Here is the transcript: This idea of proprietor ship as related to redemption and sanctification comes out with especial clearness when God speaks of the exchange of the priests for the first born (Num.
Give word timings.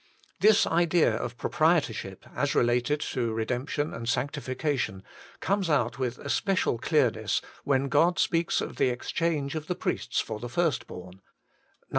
This 0.39 0.65
idea 0.65 1.13
of 1.15 1.37
proprietor 1.37 1.93
ship 1.93 2.25
as 2.35 2.55
related 2.55 3.01
to 3.11 3.31
redemption 3.33 3.93
and 3.93 4.09
sanctification 4.09 5.03
comes 5.41 5.69
out 5.69 5.99
with 5.99 6.17
especial 6.17 6.79
clearness 6.79 7.39
when 7.65 7.87
God 7.87 8.17
speaks 8.17 8.61
of 8.61 8.77
the 8.77 8.89
exchange 8.89 9.53
of 9.53 9.67
the 9.67 9.75
priests 9.75 10.19
for 10.19 10.39
the 10.39 10.49
first 10.49 10.87
born 10.87 11.17
(Num. 11.17 11.21